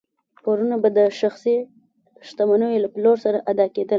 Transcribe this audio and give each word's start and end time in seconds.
پورونه 0.43 0.75
به 0.83 0.89
د 0.97 0.99
شخصي 1.19 1.55
شتمنیو 2.27 2.81
له 2.83 2.89
پلور 2.93 3.17
سره 3.25 3.37
ادا 3.51 3.65
کېدل. 3.75 3.89